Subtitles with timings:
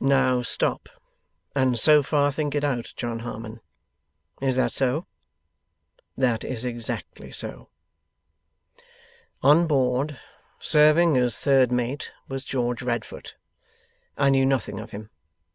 [0.00, 0.88] Now, stop,
[1.54, 3.60] and so far think it out, John Harmon.
[4.40, 5.04] Is that so?
[6.16, 7.68] That is exactly so.
[9.42, 10.18] 'On board
[10.60, 13.34] serving as third mate was George Radfoot.
[14.16, 15.10] I knew nothing of him.